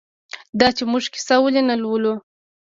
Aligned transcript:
دا 0.59 0.67
چې 0.77 0.83
موږ 0.91 1.03
کیسه 1.13 1.35
ولې 1.41 1.61
نه 1.69 1.75
لولو؟ 1.81 2.13